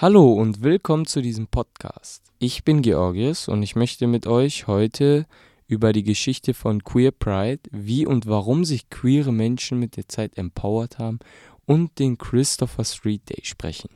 Hallo 0.00 0.32
und 0.32 0.62
willkommen 0.62 1.06
zu 1.06 1.20
diesem 1.20 1.48
Podcast. 1.48 2.22
Ich 2.38 2.62
bin 2.62 2.82
Georgios 2.82 3.48
und 3.48 3.64
ich 3.64 3.74
möchte 3.74 4.06
mit 4.06 4.28
euch 4.28 4.68
heute 4.68 5.26
über 5.66 5.92
die 5.92 6.04
Geschichte 6.04 6.54
von 6.54 6.84
Queer 6.84 7.10
Pride, 7.10 7.62
wie 7.72 8.06
und 8.06 8.28
warum 8.28 8.64
sich 8.64 8.90
queere 8.90 9.32
Menschen 9.32 9.80
mit 9.80 9.96
der 9.96 10.06
Zeit 10.06 10.38
empowert 10.38 11.00
haben 11.00 11.18
und 11.66 11.98
den 11.98 12.16
Christopher 12.16 12.84
Street 12.84 13.28
Day 13.28 13.40
sprechen. 13.42 13.90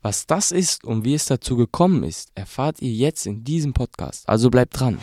Was 0.00 0.28
das 0.28 0.52
ist 0.52 0.84
und 0.84 1.04
wie 1.04 1.14
es 1.14 1.26
dazu 1.26 1.56
gekommen 1.56 2.04
ist, 2.04 2.30
erfahrt 2.36 2.80
ihr 2.80 2.92
jetzt 2.92 3.26
in 3.26 3.42
diesem 3.42 3.72
Podcast. 3.72 4.28
Also 4.28 4.50
bleibt 4.50 4.78
dran. 4.78 4.98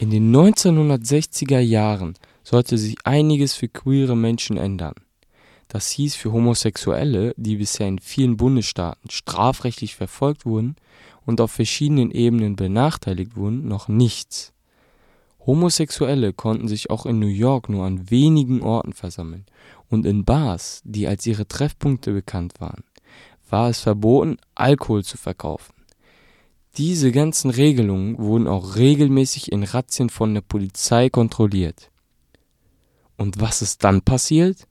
In 0.00 0.10
den 0.10 0.34
1960er 0.34 1.60
Jahren 1.60 2.14
sollte 2.48 2.78
sich 2.78 2.96
einiges 3.04 3.52
für 3.52 3.68
queere 3.68 4.16
Menschen 4.16 4.56
ändern. 4.56 4.94
Das 5.68 5.90
hieß 5.90 6.14
für 6.14 6.32
Homosexuelle, 6.32 7.34
die 7.36 7.56
bisher 7.56 7.86
in 7.86 7.98
vielen 7.98 8.38
Bundesstaaten 8.38 9.10
strafrechtlich 9.10 9.94
verfolgt 9.94 10.46
wurden 10.46 10.76
und 11.26 11.42
auf 11.42 11.50
verschiedenen 11.52 12.10
Ebenen 12.10 12.56
benachteiligt 12.56 13.36
wurden, 13.36 13.68
noch 13.68 13.88
nichts. 13.88 14.54
Homosexuelle 15.44 16.32
konnten 16.32 16.68
sich 16.68 16.88
auch 16.88 17.04
in 17.04 17.18
New 17.18 17.26
York 17.26 17.68
nur 17.68 17.84
an 17.84 18.10
wenigen 18.10 18.62
Orten 18.62 18.94
versammeln 18.94 19.44
und 19.90 20.06
in 20.06 20.24
Bars, 20.24 20.80
die 20.84 21.06
als 21.06 21.26
ihre 21.26 21.46
Treffpunkte 21.46 22.14
bekannt 22.14 22.54
waren, 22.60 22.82
war 23.50 23.68
es 23.68 23.80
verboten, 23.80 24.38
Alkohol 24.54 25.04
zu 25.04 25.18
verkaufen. 25.18 25.74
Diese 26.78 27.12
ganzen 27.12 27.50
Regelungen 27.50 28.16
wurden 28.16 28.46
auch 28.46 28.76
regelmäßig 28.76 29.52
in 29.52 29.64
Razzien 29.64 30.08
von 30.08 30.32
der 30.32 30.40
Polizei 30.40 31.10
kontrolliert. 31.10 31.90
Und 33.18 33.40
was 33.40 33.60
ist 33.60 33.84
dann 33.84 34.00
passiert? 34.00 34.66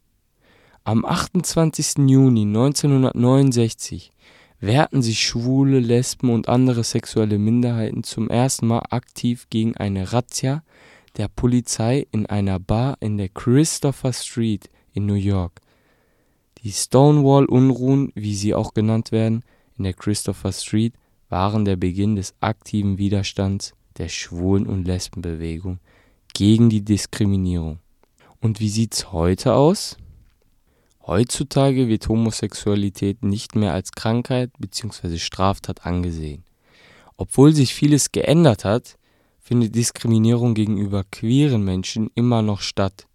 Am 0.85 1.05
28. 1.05 2.07
Juni 2.07 2.43
1969 2.43 4.13
wehrten 4.61 5.01
sich 5.01 5.19
Schwule, 5.19 5.79
Lesben 5.79 6.31
und 6.31 6.47
andere 6.47 6.83
sexuelle 6.85 7.37
Minderheiten 7.37 8.03
zum 8.03 8.29
ersten 8.29 8.67
Mal 8.67 8.83
aktiv 8.89 9.47
gegen 9.49 9.75
eine 9.75 10.13
Razzia 10.13 10.63
der 11.17 11.27
Polizei 11.27 12.07
in 12.11 12.25
einer 12.25 12.57
Bar 12.57 12.97
in 13.01 13.17
der 13.17 13.29
Christopher 13.29 14.13
Street 14.13 14.69
in 14.93 15.05
New 15.05 15.15
York. 15.15 15.59
Die 16.63 16.71
Stonewall-Unruhen, 16.71 18.13
wie 18.15 18.35
sie 18.35 18.55
auch 18.55 18.73
genannt 18.73 19.11
werden, 19.11 19.43
in 19.77 19.83
der 19.83 19.93
Christopher 19.93 20.53
Street 20.53 20.93
waren 21.29 21.65
der 21.65 21.75
Beginn 21.75 22.15
des 22.15 22.33
aktiven 22.39 22.97
Widerstands 22.97 23.73
der 23.97 24.07
Schwulen- 24.07 24.67
und 24.67 24.85
Lesbenbewegung 24.85 25.79
gegen 26.33 26.69
die 26.69 26.81
Diskriminierung. 26.81 27.79
Und 28.39 28.59
wie 28.59 28.69
sieht's 28.69 29.11
heute 29.11 29.53
aus? 29.53 29.97
Heutzutage 31.05 31.87
wird 31.87 32.09
Homosexualität 32.09 33.23
nicht 33.23 33.55
mehr 33.55 33.73
als 33.73 33.91
Krankheit 33.93 34.51
bzw. 34.59 35.17
Straftat 35.17 35.85
angesehen. 35.85 36.43
Obwohl 37.15 37.53
sich 37.53 37.73
vieles 37.73 38.11
geändert 38.11 38.65
hat, 38.65 38.97
findet 39.39 39.75
Diskriminierung 39.75 40.53
gegenüber 40.53 41.03
queeren 41.09 41.63
Menschen 41.63 42.11
immer 42.13 42.41
noch 42.41 42.61
statt. 42.61 43.07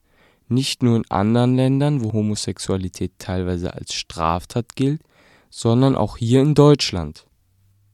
Nicht 0.49 0.83
nur 0.83 0.97
in 0.97 1.11
anderen 1.11 1.55
Ländern, 1.55 2.03
wo 2.03 2.13
Homosexualität 2.13 3.13
teilweise 3.19 3.75
als 3.75 3.93
Straftat 3.95 4.75
gilt, 4.75 5.03
sondern 5.51 5.95
auch 5.95 6.17
hier 6.17 6.41
in 6.41 6.55
Deutschland. 6.55 7.27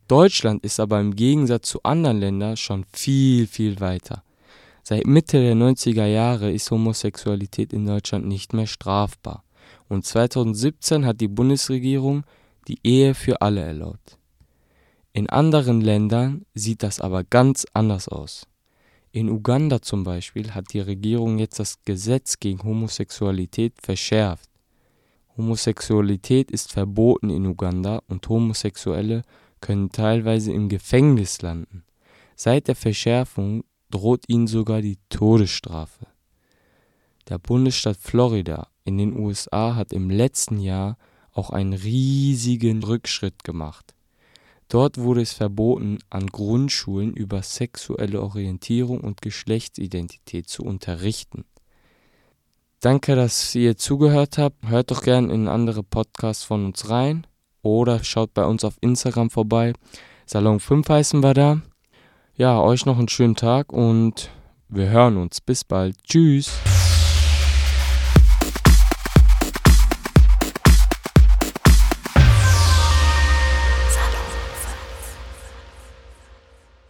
Deutschland 0.07 0.65
ist 0.65 0.81
aber 0.81 1.01
im 1.01 1.17
Gegensatz 1.17 1.69
zu 1.69 1.83
anderen 1.83 2.21
Ländern 2.21 2.57
schon 2.57 2.85
viel, 2.93 3.47
viel 3.47 3.81
weiter. 3.81 4.23
Seit 4.91 5.07
Mitte 5.07 5.39
der 5.39 5.55
90er 5.55 6.07
Jahre 6.07 6.51
ist 6.51 6.71
Homosexualität 6.71 7.75
in 7.75 7.85
Deutschland 7.85 8.27
nicht 8.27 8.55
mehr 8.55 8.67
strafbar 8.67 9.45
und 9.91 10.07
2017 10.07 11.05
hat 11.05 11.21
die 11.21 11.29
Bundesregierung 11.29 12.25
die 12.69 12.79
Ehe 12.83 13.13
für 13.13 13.43
alle 13.43 13.61
erlaubt. 13.61 14.19
In 15.13 15.29
anderen 15.29 15.83
Ländern 15.83 16.47
sieht 16.55 16.83
das 16.83 17.01
aber 17.01 17.23
ganz 17.23 17.67
anders 17.75 18.09
aus. 18.09 18.47
In 19.13 19.29
Uganda 19.29 19.83
zum 19.83 20.05
Beispiel 20.05 20.55
hat 20.55 20.73
die 20.73 20.81
Regierung 20.81 21.39
jetzt 21.39 21.59
das 21.59 21.85
Gesetz 21.85 22.41
gegen 22.41 22.63
Homosexualität 22.63 23.75
verschärft. 23.83 24.49
Homosexualität 25.37 26.51
ist 26.51 26.73
verboten 26.73 27.29
in 27.29 27.45
Uganda 27.45 28.01
und 28.09 28.27
Homosexuelle 28.27 29.21
können 29.61 29.93
teilweise 29.93 30.51
im 30.51 30.71
Gefängnis 30.71 31.43
landen. 31.43 31.85
Seit 32.37 32.69
der 32.69 32.75
Verschärfung 32.75 33.65
droht 33.91 34.25
ihnen 34.29 34.47
sogar 34.47 34.83
die 34.83 34.99
Todesstrafe. 35.09 36.07
Der 37.29 37.39
Bundesstaat 37.39 37.97
Florida 37.97 38.69
in 38.85 38.99
den 38.99 39.19
USA 39.19 39.75
hat 39.75 39.93
im 39.93 40.11
letzten 40.11 40.61
Jahr 40.61 40.97
auch 41.33 41.51
einen 41.51 41.75
riesigen 41.75 42.83
Rückschritt 42.83 43.45
gemacht. 43.45 43.95
Dort 44.69 44.99
wurde 44.99 45.23
es 45.23 45.33
verboten, 45.33 45.99
an 46.11 46.27
Grundschulen 46.27 47.15
über 47.15 47.43
sexuelle 47.43 48.21
Orientierung 48.21 49.01
und 49.01 49.23
Geschlechtsidentität 49.23 50.49
zu 50.49 50.63
unterrichten. 50.63 51.45
Danke, 52.81 53.17
dass 53.17 53.55
ihr 53.55 53.77
zugehört 53.77 54.39
habt. 54.39 54.69
Hört 54.69 54.91
doch 54.91 55.03
gerne 55.03 55.33
in 55.33 55.49
andere 55.49 55.83
Podcasts 55.83 56.45
von 56.45 56.67
uns 56.67 56.89
rein 56.91 57.27
oder 57.63 58.05
schaut 58.05 58.35
bei 58.35 58.45
uns 58.45 58.63
auf 58.63 58.77
Instagram 58.81 59.31
vorbei. 59.31 59.73
Salon 60.27 60.61
5 60.61 60.89
heißen 60.89 61.23
wir 61.23 61.35
da. 61.35 61.63
Ja, 62.39 62.61
euch 62.61 62.87
noch 62.87 62.99
einen 62.99 63.09
schönen 63.09 63.35
Tag 63.35 63.73
und 63.73 64.31
wir 64.69 64.91
hören 64.91 65.17
uns. 65.17 65.41
Bis 65.41 65.65
bald. 65.65 65.97
Tschüss. 66.05 66.53